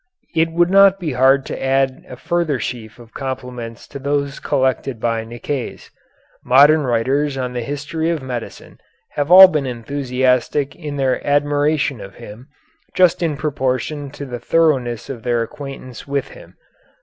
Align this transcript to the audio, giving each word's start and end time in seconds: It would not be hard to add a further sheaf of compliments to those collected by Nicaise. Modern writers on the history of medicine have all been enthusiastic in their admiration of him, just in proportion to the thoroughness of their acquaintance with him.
It 0.33 0.51
would 0.51 0.71
not 0.71 0.99
be 0.99 1.11
hard 1.11 1.45
to 1.45 1.63
add 1.63 2.05
a 2.09 2.15
further 2.15 2.59
sheaf 2.59 2.97
of 2.97 3.13
compliments 3.13 3.87
to 3.89 3.99
those 3.99 4.39
collected 4.39 4.99
by 4.99 5.23
Nicaise. 5.23 5.91
Modern 6.43 6.81
writers 6.81 7.37
on 7.37 7.53
the 7.53 7.61
history 7.61 8.09
of 8.09 8.19
medicine 8.23 8.79
have 9.11 9.29
all 9.29 9.47
been 9.47 9.67
enthusiastic 9.67 10.75
in 10.75 10.97
their 10.97 11.23
admiration 11.23 12.01
of 12.01 12.15
him, 12.15 12.47
just 12.95 13.21
in 13.21 13.37
proportion 13.37 14.09
to 14.09 14.25
the 14.25 14.39
thoroughness 14.39 15.07
of 15.07 15.21
their 15.21 15.43
acquaintance 15.43 16.07
with 16.07 16.29
him. 16.29 16.55